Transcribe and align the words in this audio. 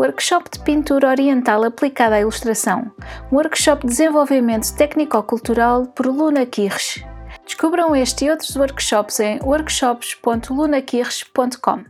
Workshop 0.00 0.50
de 0.50 0.58
Pintura 0.60 1.10
Oriental 1.10 1.62
aplicada 1.62 2.14
à 2.14 2.22
ilustração. 2.22 2.90
Workshop 3.30 3.82
de 3.82 3.88
desenvolvimento 3.88 4.74
técnico-cultural 4.74 5.88
por 5.88 6.06
Luna 6.06 6.46
Kirsch. 6.46 7.04
Descubram 7.44 7.94
este 7.94 8.24
e 8.24 8.30
outros 8.30 8.56
workshops 8.56 9.20
em 9.20 9.38
workshops.lunakirsch.com. 9.42 11.89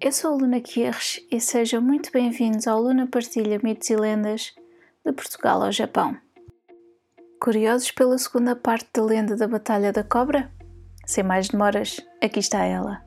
Eu 0.00 0.12
sou 0.12 0.32
a 0.32 0.36
Luna 0.36 0.60
Kirsch 0.60 1.26
e 1.28 1.40
sejam 1.40 1.82
muito 1.82 2.12
bem-vindos 2.12 2.68
ao 2.68 2.80
Luna 2.80 3.08
Partilha 3.08 3.58
Mitos 3.64 3.90
e 3.90 3.96
Lendas 3.96 4.54
de 5.04 5.12
Portugal 5.12 5.60
ao 5.60 5.72
Japão. 5.72 6.16
Curiosos 7.42 7.90
pela 7.90 8.16
segunda 8.16 8.54
parte 8.54 8.88
da 8.94 9.02
lenda 9.02 9.34
da 9.34 9.48
Batalha 9.48 9.92
da 9.92 10.04
Cobra? 10.04 10.52
Sem 11.04 11.24
mais 11.24 11.48
demoras, 11.48 12.00
aqui 12.22 12.38
está 12.38 12.62
ela. 12.64 13.04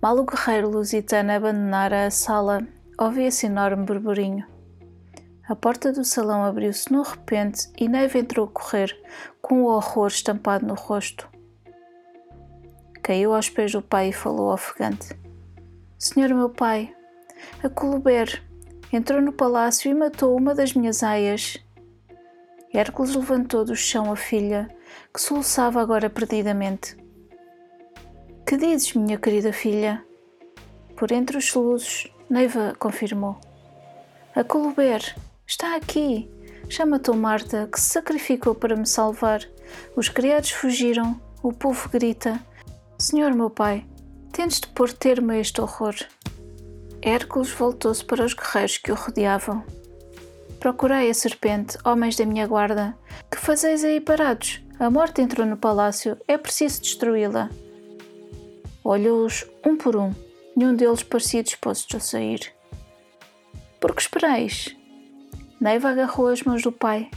Mal 0.00 0.16
o 0.16 0.24
guerreiro 0.24 0.70
lusitano 0.70 1.30
abandonara 1.30 2.06
a 2.06 2.10
sala, 2.10 2.66
ouvia-se 2.98 3.44
enorme 3.44 3.84
burburinho. 3.84 4.46
A 5.46 5.54
porta 5.54 5.92
do 5.92 6.02
salão 6.02 6.44
abriu-se 6.44 6.90
no 6.90 7.02
repente 7.02 7.70
e 7.78 7.86
Neve 7.86 8.20
entrou 8.20 8.46
a 8.46 8.50
correr, 8.50 8.98
com 9.42 9.64
o 9.64 9.66
horror 9.66 10.06
estampado 10.06 10.66
no 10.66 10.74
rosto. 10.74 11.28
Caiu 13.08 13.32
aos 13.32 13.48
pés 13.48 13.72
do 13.72 13.80
pai 13.80 14.10
e 14.10 14.12
falou 14.12 14.52
ofegante: 14.52 15.18
Senhor 15.98 16.28
meu 16.34 16.50
pai, 16.50 16.94
a 17.64 17.68
Coluber 17.70 18.42
entrou 18.92 19.22
no 19.22 19.32
palácio 19.32 19.90
e 19.90 19.94
matou 19.94 20.36
uma 20.36 20.54
das 20.54 20.74
minhas 20.74 21.02
aias. 21.02 21.56
Hércules 22.70 23.14
levantou 23.14 23.64
do 23.64 23.74
chão 23.74 24.12
a 24.12 24.16
filha, 24.16 24.68
que 25.10 25.22
soluçava 25.22 25.80
agora 25.80 26.10
perdidamente. 26.10 26.98
Que 28.46 28.58
dizes, 28.58 28.92
minha 28.92 29.16
querida 29.16 29.54
filha? 29.54 30.04
Por 30.94 31.10
entre 31.10 31.38
os 31.38 31.46
soluços, 31.46 32.12
Neiva 32.28 32.74
confirmou. 32.78 33.40
A 34.36 34.44
Coluber 34.44 35.00
está 35.46 35.76
aqui. 35.76 36.30
Matou 36.86 37.16
Marta, 37.16 37.70
que 37.72 37.80
se 37.80 37.88
sacrificou 37.88 38.54
para 38.54 38.76
me 38.76 38.84
salvar. 38.86 39.40
Os 39.96 40.10
criados 40.10 40.50
fugiram, 40.50 41.18
o 41.42 41.54
povo 41.54 41.88
grita. 41.88 42.38
Senhor 43.00 43.32
meu 43.32 43.48
pai, 43.48 43.86
tendes 44.32 44.60
de 44.60 44.66
pôr 44.66 44.92
termo 44.92 45.30
a 45.30 45.38
este 45.38 45.60
horror. 45.60 45.94
Hércules 47.00 47.48
voltou-se 47.52 48.04
para 48.04 48.24
os 48.24 48.34
guerreiros 48.34 48.76
que 48.78 48.90
o 48.90 48.96
rodeavam. 48.96 49.62
Procurei 50.58 51.08
a 51.08 51.14
serpente, 51.14 51.78
homens 51.84 52.16
da 52.16 52.26
minha 52.26 52.44
guarda. 52.48 52.98
Que 53.30 53.38
fazeis 53.38 53.84
aí 53.84 54.00
parados? 54.00 54.60
A 54.80 54.90
morte 54.90 55.22
entrou 55.22 55.46
no 55.46 55.56
palácio, 55.56 56.16
é 56.26 56.36
preciso 56.36 56.82
destruí-la. 56.82 57.48
Olhou-os 58.82 59.46
um 59.64 59.76
por 59.76 59.94
um, 59.94 60.12
nenhum 60.56 60.74
deles 60.74 61.04
parecia 61.04 61.44
disposto 61.44 61.96
a 61.96 62.00
sair. 62.00 62.52
Por 63.80 63.94
que 63.94 64.02
esperais? 64.02 64.76
Neiva 65.60 65.90
agarrou 65.90 66.26
as 66.26 66.42
mãos 66.42 66.62
do 66.62 66.72
pai. 66.72 67.08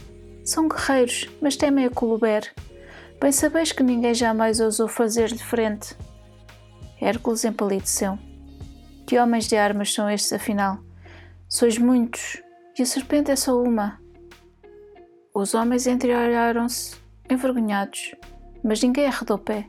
São 0.44 0.68
guerreiros, 0.68 1.28
mas 1.40 1.56
temem 1.56 1.86
a 1.86 1.90
Coluber. 1.90 2.54
Bem 3.22 3.30
sabeis 3.30 3.70
que 3.70 3.84
ninguém 3.84 4.12
jamais 4.12 4.58
ousou 4.58 4.88
fazer-lhe 4.88 5.38
frente. 5.38 5.96
Hércules 7.00 7.44
empalideceu. 7.44 8.18
Que 9.06 9.16
homens 9.16 9.46
de 9.46 9.56
armas 9.56 9.94
são 9.94 10.10
estes, 10.10 10.32
afinal? 10.32 10.80
Sois 11.48 11.78
muitos, 11.78 12.42
e 12.76 12.82
a 12.82 12.84
serpente 12.84 13.30
é 13.30 13.36
só 13.36 13.62
uma. 13.62 14.00
Os 15.32 15.54
homens 15.54 15.86
entreolharam-se, 15.86 16.96
envergonhados, 17.30 18.12
mas 18.60 18.82
ninguém 18.82 19.06
arredou 19.06 19.38
pé. 19.38 19.68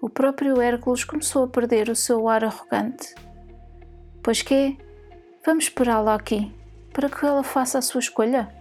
O 0.00 0.08
próprio 0.08 0.60
Hércules 0.60 1.02
começou 1.02 1.42
a 1.42 1.48
perder 1.48 1.88
o 1.88 1.96
seu 1.96 2.28
ar 2.28 2.44
arrogante. 2.44 3.12
Pois 4.22 4.40
que? 4.40 4.78
Vamos 5.44 5.64
esperá-la 5.64 6.14
aqui, 6.14 6.54
para 6.92 7.10
que 7.10 7.26
ela 7.26 7.42
faça 7.42 7.76
a 7.76 7.82
sua 7.82 7.98
escolha? 7.98 8.54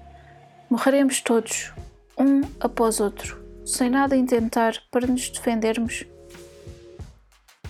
Morreremos 0.71 1.21
todos, 1.21 1.71
um 2.17 2.41
após 2.59 2.99
outro 2.99 3.42
sem 3.65 3.89
nada 3.89 4.15
intentar 4.15 4.75
para 4.91 5.07
nos 5.07 5.29
defendermos? 5.29 6.05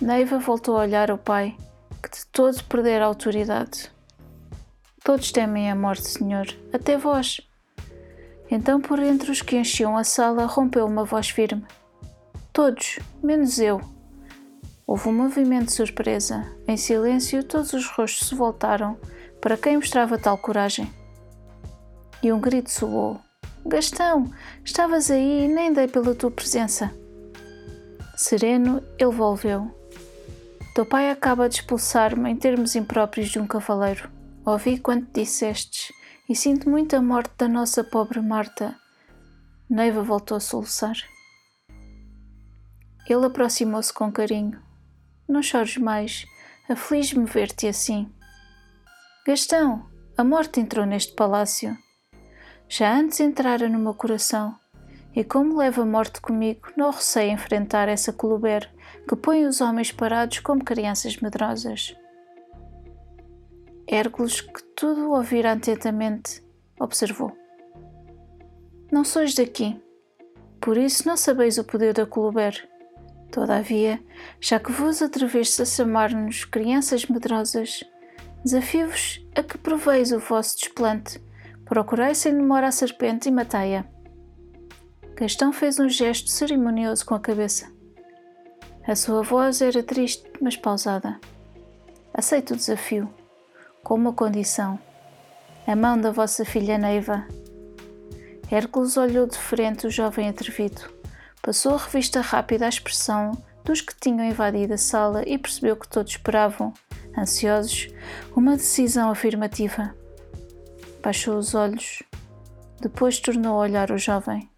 Neiva 0.00 0.38
voltou 0.38 0.76
a 0.76 0.80
olhar 0.80 1.10
o 1.10 1.18
pai, 1.18 1.56
que 2.02 2.10
de 2.10 2.26
todo 2.26 2.62
perdera 2.64 3.04
a 3.04 3.08
autoridade. 3.08 3.90
Todos 5.02 5.32
temem 5.32 5.70
a 5.70 5.74
morte, 5.74 6.08
senhor, 6.08 6.46
até 6.72 6.96
vós. 6.96 7.40
Então, 8.50 8.80
por 8.80 8.98
entre 8.98 9.30
os 9.30 9.42
que 9.42 9.56
enchiam 9.56 9.96
a 9.96 10.04
sala, 10.04 10.46
rompeu 10.46 10.86
uma 10.86 11.04
voz 11.04 11.28
firme. 11.30 11.64
Todos, 12.52 12.98
menos 13.22 13.58
eu. 13.58 13.80
Houve 14.86 15.08
um 15.08 15.14
movimento 15.14 15.66
de 15.66 15.72
surpresa. 15.72 16.46
Em 16.68 16.76
silêncio, 16.76 17.42
todos 17.42 17.72
os 17.72 17.86
rostos 17.86 18.28
se 18.28 18.34
voltaram 18.34 18.98
para 19.40 19.56
quem 19.56 19.76
mostrava 19.76 20.18
tal 20.18 20.38
coragem. 20.38 20.92
E 22.22 22.32
um 22.32 22.40
grito 22.40 22.70
soou. 22.70 23.20
Gastão, 23.66 24.30
estavas 24.62 25.10
aí 25.10 25.44
e 25.44 25.48
nem 25.48 25.72
dei 25.72 25.88
pela 25.88 26.14
tua 26.14 26.30
presença. 26.30 26.92
Sereno, 28.14 28.82
ele 28.98 29.10
volveu. 29.10 29.74
Teu 30.74 30.84
pai 30.84 31.10
acaba 31.10 31.48
de 31.48 31.56
expulsar-me 31.56 32.30
em 32.30 32.36
termos 32.36 32.76
impróprios 32.76 33.30
de 33.30 33.38
um 33.38 33.46
cavaleiro. 33.46 34.10
Ouvi 34.44 34.78
quanto 34.78 35.10
dissestes 35.12 35.90
e 36.28 36.36
sinto 36.36 36.68
muito 36.68 36.94
a 36.94 37.00
morte 37.00 37.32
da 37.38 37.48
nossa 37.48 37.82
pobre 37.82 38.20
Marta. 38.20 38.76
Neiva 39.68 40.02
voltou 40.02 40.36
a 40.36 40.40
soluçar. 40.40 40.96
Ele 43.08 43.24
aproximou-se 43.24 43.92
com 43.92 44.12
carinho. 44.12 44.62
Não 45.26 45.42
chores 45.42 45.78
mais, 45.78 46.26
aflige-me 46.68 47.24
ver-te 47.24 47.66
assim. 47.66 48.12
Gastão, 49.26 49.86
a 50.18 50.22
morte 50.22 50.60
entrou 50.60 50.84
neste 50.84 51.14
palácio 51.14 51.74
já 52.68 52.96
antes 52.96 53.20
entrara 53.20 53.68
no 53.68 53.78
meu 53.78 53.94
coração, 53.94 54.54
e 55.14 55.22
como 55.22 55.58
leva 55.58 55.82
a 55.82 55.86
morte 55.86 56.20
comigo, 56.20 56.72
não 56.76 56.90
receio 56.90 57.32
enfrentar 57.32 57.88
essa 57.88 58.12
coluber 58.12 58.68
que 59.08 59.14
põe 59.14 59.46
os 59.46 59.60
homens 59.60 59.92
parados 59.92 60.40
como 60.40 60.64
crianças 60.64 61.16
medrosas. 61.18 61.96
Hércules, 63.86 64.40
que 64.40 64.62
tudo 64.74 65.12
ouvira 65.12 65.52
atentamente, 65.52 66.42
observou. 66.80 67.36
Não 68.90 69.04
sois 69.04 69.34
daqui, 69.34 69.80
por 70.60 70.78
isso 70.78 71.06
não 71.06 71.16
sabeis 71.16 71.58
o 71.58 71.64
poder 71.64 71.92
da 71.92 72.06
coluber. 72.06 72.68
Todavia, 73.30 74.00
já 74.40 74.58
que 74.58 74.72
vos 74.72 75.02
atrevestes 75.02 75.60
a 75.60 75.64
chamar-nos 75.64 76.44
crianças 76.44 77.04
medrosas, 77.06 77.84
desafio-vos 78.42 79.20
a 79.34 79.42
que 79.42 79.58
proveis 79.58 80.12
o 80.12 80.18
vosso 80.18 80.56
desplante 80.56 81.20
Procurei 81.64 82.14
sem 82.14 82.36
demora 82.36 82.68
a 82.68 82.72
serpente 82.72 83.28
e 83.28 83.32
matei-a. 83.32 83.84
Gastão 85.14 85.52
fez 85.52 85.78
um 85.78 85.88
gesto 85.88 86.28
cerimonioso 86.28 87.06
com 87.06 87.14
a 87.14 87.20
cabeça. 87.20 87.72
A 88.86 88.94
sua 88.94 89.22
voz 89.22 89.62
era 89.62 89.82
triste, 89.82 90.30
mas 90.40 90.56
pausada. 90.56 91.18
Aceito 92.12 92.52
o 92.52 92.56
desafio, 92.56 93.08
com 93.82 93.94
uma 93.94 94.12
condição: 94.12 94.78
a 95.66 95.74
mão 95.74 95.98
da 95.98 96.10
vossa 96.10 96.44
filha 96.44 96.76
Neiva. 96.76 97.26
Hércules 98.50 98.96
olhou 98.96 99.26
de 99.26 99.38
frente 99.38 99.86
o 99.86 99.90
jovem 99.90 100.28
atrevido. 100.28 100.82
Passou 101.40 101.74
a 101.74 101.78
revista 101.78 102.20
rápida 102.20 102.66
à 102.66 102.68
expressão 102.68 103.32
dos 103.64 103.80
que 103.80 103.94
tinham 103.98 104.24
invadido 104.24 104.74
a 104.74 104.78
sala 104.78 105.22
e 105.26 105.38
percebeu 105.38 105.76
que 105.76 105.88
todos 105.88 106.12
esperavam, 106.12 106.74
ansiosos, 107.16 107.88
uma 108.36 108.56
decisão 108.56 109.10
afirmativa. 109.10 109.94
Baixou 111.04 111.36
os 111.36 111.54
olhos. 111.54 112.02
Depois 112.80 113.20
tornou 113.20 113.56
a 113.56 113.60
olhar 113.60 113.90
o 113.90 113.98
jovem. 113.98 114.48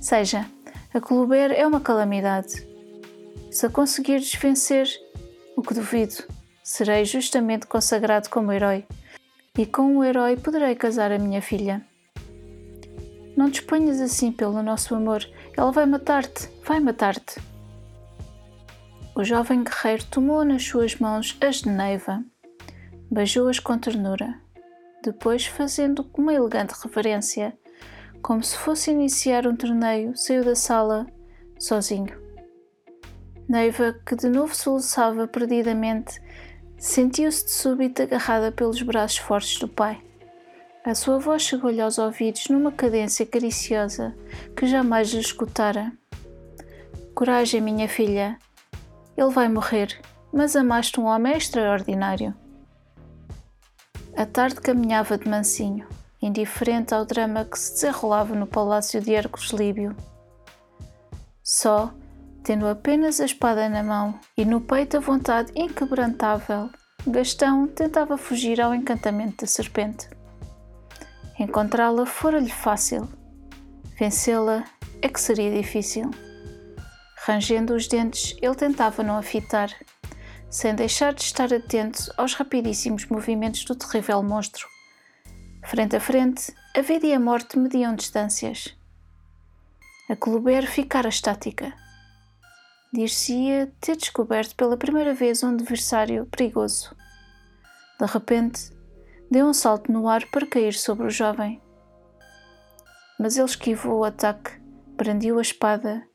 Seja, 0.00 0.46
a 0.94 1.00
Coluber 1.00 1.50
é 1.50 1.66
uma 1.66 1.80
calamidade. 1.80 2.64
Se 3.50 3.66
a 3.66 3.68
conseguires 3.68 4.32
vencer, 4.36 4.88
o 5.56 5.62
que 5.62 5.74
duvido, 5.74 6.14
serei 6.62 7.04
justamente 7.04 7.66
consagrado 7.66 8.30
como 8.30 8.52
herói, 8.52 8.86
e 9.58 9.66
com 9.66 9.96
o 9.96 10.04
herói 10.04 10.36
poderei 10.36 10.76
casar 10.76 11.10
a 11.10 11.18
minha 11.18 11.42
filha. 11.42 11.84
Não 13.36 13.50
te 13.50 13.60
exponhas 13.62 14.00
assim 14.00 14.30
pelo 14.30 14.62
nosso 14.62 14.94
amor, 14.94 15.28
ela 15.56 15.72
vai 15.72 15.86
matar-te, 15.86 16.48
vai 16.64 16.78
matar-te. 16.78 17.40
O 19.16 19.24
jovem 19.24 19.64
guerreiro 19.64 20.04
tomou 20.04 20.44
nas 20.44 20.62
suas 20.62 20.94
mãos 20.94 21.36
as 21.40 21.56
de 21.56 21.68
Neiva, 21.68 22.22
beijou-as 23.10 23.58
com 23.58 23.76
ternura. 23.76 24.40
Depois, 25.02 25.46
fazendo 25.46 26.08
uma 26.16 26.32
elegante 26.32 26.74
reverência, 26.80 27.58
como 28.22 28.42
se 28.42 28.56
fosse 28.56 28.92
iniciar 28.92 29.48
um 29.48 29.56
torneio, 29.56 30.16
saiu 30.16 30.44
da 30.44 30.54
sala 30.54 31.06
sozinho. 31.58 32.16
Neiva, 33.48 33.96
que 34.06 34.14
de 34.14 34.28
novo 34.28 34.54
soluçava 34.54 35.26
perdidamente, 35.26 36.22
sentiu-se 36.78 37.44
de 37.44 37.50
súbito 37.50 38.00
agarrada 38.00 38.52
pelos 38.52 38.80
braços 38.80 39.18
fortes 39.18 39.58
do 39.58 39.66
pai. 39.66 40.00
A 40.84 40.94
sua 40.94 41.18
voz 41.18 41.42
chegou-lhe 41.42 41.80
aos 41.80 41.98
ouvidos 41.98 42.48
numa 42.48 42.70
cadência 42.70 43.26
cariciosa 43.26 44.14
que 44.56 44.66
jamais 44.66 45.10
lhe 45.10 45.20
escutara. 45.20 45.92
Coragem, 47.12 47.60
minha 47.60 47.88
filha, 47.88 48.38
ele 49.16 49.30
vai 49.30 49.48
morrer, 49.48 50.00
mas 50.32 50.54
amaste 50.54 51.00
um 51.00 51.04
homem 51.04 51.36
extraordinário. 51.36 52.34
A 54.14 54.26
tarde 54.26 54.56
caminhava 54.56 55.16
de 55.16 55.26
mansinho, 55.26 55.86
indiferente 56.20 56.94
ao 56.94 57.04
drama 57.04 57.46
que 57.46 57.58
se 57.58 57.72
desenrolava 57.72 58.34
no 58.34 58.46
palácio 58.46 59.00
de 59.00 59.14
Hércules 59.14 59.50
Líbio. 59.50 59.96
Só, 61.42 61.92
tendo 62.44 62.68
apenas 62.68 63.20
a 63.20 63.24
espada 63.24 63.68
na 63.70 63.82
mão 63.82 64.18
e 64.36 64.44
no 64.44 64.60
peito 64.60 64.98
a 64.98 65.00
vontade 65.00 65.50
inquebrantável, 65.56 66.68
Gastão 67.06 67.66
tentava 67.66 68.18
fugir 68.18 68.60
ao 68.60 68.74
encantamento 68.74 69.38
da 69.38 69.46
serpente. 69.46 70.08
Encontrá-la 71.38 72.04
fora-lhe 72.04 72.50
fácil, 72.50 73.08
vencê-la 73.98 74.64
é 75.00 75.08
que 75.08 75.20
seria 75.20 75.50
difícil. 75.50 76.10
Rangendo 77.24 77.74
os 77.74 77.88
dentes, 77.88 78.36
ele 78.42 78.54
tentava 78.54 79.02
não 79.02 79.16
a 79.16 79.22
fitar, 79.22 79.70
sem 80.52 80.74
deixar 80.74 81.14
de 81.14 81.22
estar 81.22 81.52
atento 81.52 82.12
aos 82.14 82.34
rapidíssimos 82.34 83.06
movimentos 83.06 83.64
do 83.64 83.74
terrível 83.74 84.22
monstro. 84.22 84.68
Frente 85.64 85.96
a 85.96 86.00
frente, 86.00 86.54
a 86.76 86.82
vida 86.82 87.06
e 87.06 87.14
a 87.14 87.18
morte 87.18 87.58
mediam 87.58 87.94
distâncias. 87.94 88.76
A 90.10 90.14
Cluber 90.14 90.66
ficara 90.66 91.08
estática. 91.08 91.72
Dir-se-ia 92.92 93.72
ter 93.80 93.96
descoberto 93.96 94.54
pela 94.54 94.76
primeira 94.76 95.14
vez 95.14 95.42
um 95.42 95.54
adversário 95.54 96.26
perigoso. 96.26 96.94
De 97.98 98.04
repente, 98.04 98.70
deu 99.30 99.46
um 99.46 99.54
salto 99.54 99.90
no 99.90 100.06
ar 100.06 100.30
para 100.30 100.46
cair 100.46 100.74
sobre 100.74 101.06
o 101.06 101.10
jovem. 101.10 101.62
Mas 103.18 103.38
ele 103.38 103.46
esquivou 103.46 104.00
o 104.00 104.04
ataque, 104.04 104.60
brandiu 104.98 105.38
a 105.38 105.42
espada 105.42 106.06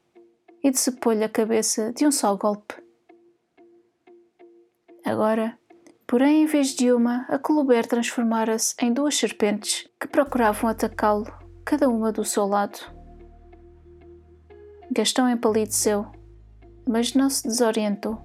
e 0.63 0.69
decepou-lhe 0.69 1.23
a 1.23 1.29
cabeça 1.29 1.91
de 1.91 2.05
um 2.05 2.11
só 2.11 2.35
golpe. 2.35 2.86
Agora, 5.07 5.57
porém, 6.05 6.43
em 6.43 6.45
vez 6.45 6.75
de 6.75 6.91
uma, 6.91 7.25
a 7.29 7.39
Coluber 7.39 7.87
transformara-se 7.87 8.75
em 8.81 8.91
duas 8.91 9.15
serpentes 9.15 9.87
que 9.97 10.05
procuravam 10.05 10.69
atacá-lo, 10.69 11.25
cada 11.63 11.87
uma 11.87 12.11
do 12.11 12.25
seu 12.25 12.45
lado. 12.45 12.77
Gastão 14.91 15.29
empalideceu, 15.29 16.07
mas 16.85 17.13
não 17.13 17.29
se 17.29 17.47
desorientou. 17.47 18.21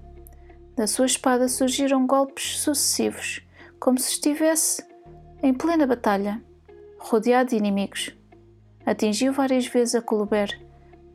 Da 0.74 0.88
sua 0.88 1.06
espada 1.06 1.46
surgiram 1.46 2.04
golpes 2.04 2.58
sucessivos, 2.58 3.46
como 3.78 3.96
se 3.96 4.10
estivesse 4.14 4.84
em 5.40 5.54
plena 5.54 5.86
batalha, 5.86 6.42
rodeado 6.98 7.50
de 7.50 7.56
inimigos. 7.58 8.12
Atingiu 8.84 9.32
várias 9.32 9.68
vezes 9.68 9.94
a 9.94 10.02
Coluber, 10.02 10.60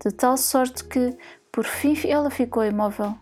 de 0.02 0.12
tal 0.14 0.38
sorte 0.38 0.86
que, 0.86 1.18
por 1.52 1.66
fim, 1.66 1.94
ela 2.08 2.30
ficou 2.30 2.64
imóvel. 2.64 3.18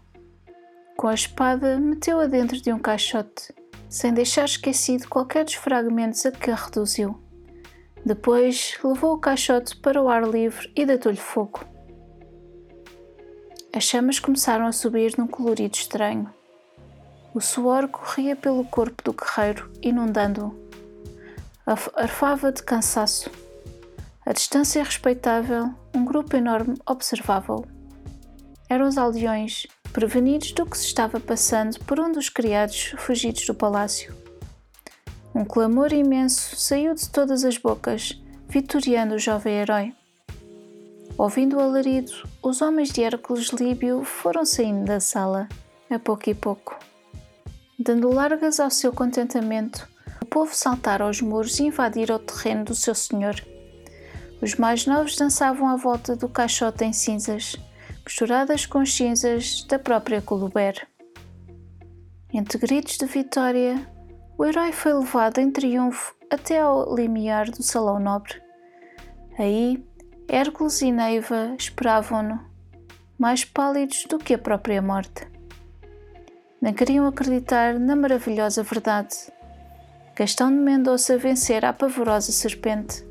Com 0.97 1.07
a 1.09 1.13
espada, 1.13 1.77
meteu-a 1.77 2.25
dentro 2.25 2.59
de 2.62 2.71
um 2.71 2.80
caixote, 2.80 3.53
sem 3.89 4.13
deixar 4.13 4.45
esquecido 4.45 5.09
qualquer 5.09 5.44
dos 5.44 5.56
fragmentos 5.56 6.25
a 6.25 6.31
que 6.31 6.50
a 6.50 6.56
reduziu. 6.56 7.19
Depois, 8.06 8.77
levou 8.83 9.13
o 9.13 9.19
caixote 9.19 9.75
para 9.75 10.01
o 10.01 10.07
ar 10.07 10.24
livre 10.24 10.71
e 10.75 10.86
deitou-lhe 10.86 11.18
fogo. 11.18 11.65
As 13.74 13.83
chamas 13.83 14.19
começaram 14.19 14.65
a 14.65 14.71
subir 14.71 15.18
num 15.18 15.27
colorido 15.27 15.75
estranho. 15.75 16.33
O 17.33 17.41
suor 17.41 17.89
corria 17.89 18.33
pelo 18.33 18.63
corpo 18.63 19.03
do 19.03 19.12
guerreiro, 19.12 19.69
inundando-o. 19.81 20.56
Arfava 21.95 22.53
de 22.53 22.63
cansaço. 22.63 23.30
A 24.25 24.31
distância 24.31 24.81
respeitável, 24.81 25.74
um 25.94 26.06
grupo 26.06 26.38
enorme 26.38 26.75
observava-o. 26.86 27.65
Eram 28.69 28.88
os 28.88 28.98
aldeões, 28.98 29.68
prevenidos 29.95 30.51
do 30.51 30.65
que 30.65 30.77
se 30.77 30.88
estava 30.88 31.21
passando 31.21 31.80
por 31.86 32.01
um 32.01 32.12
dos 32.12 32.27
criados 32.27 32.94
fugidos 32.97 33.45
do 33.45 33.56
palácio. 33.56 34.13
Um 35.33 35.45
clamor 35.45 35.94
imenso 35.94 36.53
saiu 36.57 36.94
de 36.94 37.07
todas 37.09 37.45
as 37.45 37.57
bocas, 37.57 38.21
vitoriando 38.50 39.15
o 39.15 39.18
jovem 39.19 39.53
herói. 39.53 39.94
Ouvindo 41.18 41.56
o 41.56 41.62
alarido, 41.62 42.12
os 42.44 42.62
homens 42.62 42.89
de 42.89 43.03
Hércules 43.03 43.51
Líbio 43.51 44.03
foram 44.03 44.44
saindo 44.44 44.83
da 44.83 45.00
sala, 45.00 45.47
a 45.89 45.98
pouco 45.98 46.30
e 46.30 46.36
pouco. 46.36 46.77
Dando 47.80 48.12
largas 48.12 48.59
ao 48.59 48.69
seu 48.69 48.91
contentamento, 48.91 49.88
o 50.21 50.25
povo 50.25 50.53
saltara 50.53 51.06
aos 51.06 51.21
muros 51.21 51.57
e 51.57 51.68
invadira 51.68 52.18
o 52.18 52.19
terreno 52.19 52.65
do 52.65 52.75
seu 52.75 52.94
senhor. 52.94 53.36
Os 54.41 54.56
mais 54.56 54.86
novos 54.86 55.15
dançavam 55.15 55.69
à 55.69 55.77
volta 55.77 56.18
do 56.18 56.27
caixote 56.27 56.83
em 56.83 56.91
cinzas, 56.91 57.56
misturadas 58.06 58.66
com 58.66 58.86
cinzas 58.86 59.63
da 59.63 59.80
própria 59.80 60.22
Coluber. 60.22 60.88
Entre 62.31 62.57
gritos 62.57 62.98
de 62.98 63.06
vitória, 63.06 63.75
o 64.38 64.46
herói 64.46 64.72
foi 64.72 64.94
levado 64.94 65.40
em 65.40 65.52
triunfo 65.52 66.16
até 66.30 66.60
ao 66.60 66.94
limiar 66.94 67.50
do 67.50 67.63
Salão 67.63 68.00
Nobre. 68.00 68.42
Aí, 69.40 69.84
Hércules 70.28 70.81
e 70.81 70.92
Neiva 70.92 71.56
esperavam-no, 71.57 72.40
mais 73.18 73.44
pálidos 73.44 74.06
do 74.06 74.19
que 74.19 74.34
a 74.34 74.38
própria 74.38 74.81
morte. 74.81 75.28
Não 76.62 76.74
queriam 76.74 77.08
acreditar 77.08 77.79
na 77.79 77.96
maravilhosa 77.96 78.63
verdade. 78.63 79.15
Gastão 80.15 80.50
de 80.50 80.58
Mendonça 80.58 81.18
vencer 81.18 81.65
a 81.65 81.74
pavorosa 81.74 82.32
serpente. 82.32 83.06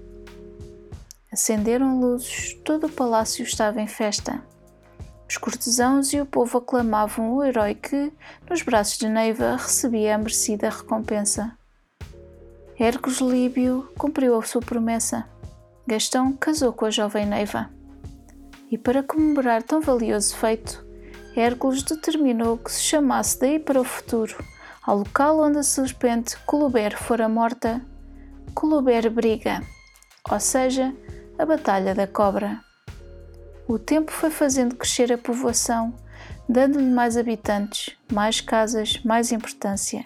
Acenderam 1.33 2.01
luzes, 2.01 2.55
todo 2.65 2.87
o 2.87 2.93
palácio 2.93 3.43
estava 3.43 3.81
em 3.81 3.87
festa. 3.87 4.43
Os 5.35 5.39
cortesãos 5.39 6.13
e 6.13 6.21
o 6.21 6.27
povo 6.27 6.59
aclamavam 6.59 7.35
o 7.35 7.43
herói 7.43 7.75
que, 7.75 8.13
nos 8.49 8.63
braços 8.63 8.99
de 8.99 9.09
Neiva, 9.09 9.57
recebia 9.57 10.15
a 10.15 10.19
merecida 10.19 10.71
recompensa. 10.71 11.59
Hércules 12.79 13.19
Líbio 13.19 13.89
cumpriu 13.99 14.39
a 14.39 14.43
sua 14.45 14.61
promessa. 14.61 15.29
Gastão 15.89 16.33
casou 16.35 16.73
com 16.73 16.85
a 16.85 16.91
jovem 16.91 17.27
Neiva. 17.27 17.69
E 18.71 18.79
para 18.79 19.03
comemorar 19.03 19.65
tão 19.65 19.81
valioso 19.81 20.37
feito, 20.37 20.87
Hércules 21.35 21.83
determinou 21.83 22.57
que 22.57 22.71
se 22.71 22.83
chamasse 22.83 23.41
daí 23.41 23.59
para 23.59 23.81
o 23.81 23.85
futuro, 23.85 24.37
ao 24.87 24.99
local 24.99 25.41
onde 25.41 25.59
a 25.59 25.65
serpente 25.65 26.39
Coluber 26.47 26.97
fora 26.97 27.29
morta, 27.29 27.85
Coluber 28.55 29.11
Briga, 29.11 29.65
ou 30.31 30.39
seja, 30.39 30.95
a 31.37 31.45
Batalha 31.45 31.93
da 31.93 32.07
Cobra. 32.07 32.64
O 33.67 33.79
tempo 33.79 34.13
foi 34.13 34.31
fazendo 34.31 34.77
crescer 34.77 35.13
a 35.13 35.19
povoação, 35.19 35.95
dando-lhe 36.49 36.91
mais 36.91 37.17
habitantes, 37.17 37.97
mais 38.13 38.41
casas, 38.41 39.01
mais 39.03 39.33
importância. 39.33 40.05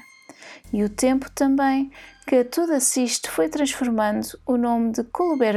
E 0.73 0.85
o 0.85 0.88
tempo 0.88 1.31
também 1.31 1.91
que 2.27 2.37
a 2.37 2.45
tudo 2.45 2.73
assiste 2.73 3.29
foi 3.29 3.49
transformando 3.49 4.38
o 4.47 4.57
nome 4.57 4.93
de 4.93 5.03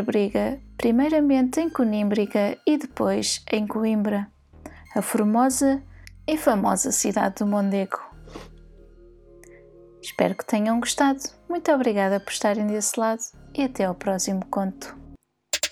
Briga, 0.04 0.60
primeiramente 0.78 1.60
em 1.60 1.70
Conímbriga 1.70 2.58
e 2.66 2.78
depois 2.78 3.44
em 3.52 3.68
Coimbra, 3.68 4.28
a 4.96 5.02
formosa 5.02 5.84
e 6.26 6.38
famosa 6.38 6.92
cidade 6.92 7.36
do 7.36 7.46
Mondego. 7.46 8.00
Espero 10.02 10.34
que 10.34 10.46
tenham 10.46 10.80
gostado. 10.80 11.22
Muito 11.48 11.72
obrigada 11.72 12.20
por 12.20 12.32
estarem 12.32 12.66
desse 12.66 13.00
lado 13.00 13.22
e 13.54 13.64
até 13.64 13.86
ao 13.86 13.94
próximo 13.94 14.44
conto. 14.48 15.01